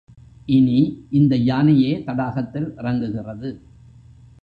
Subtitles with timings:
[0.47, 0.77] இனி
[1.11, 3.51] இந்த யானையே தடாகத்தில் இறங்குகிறது.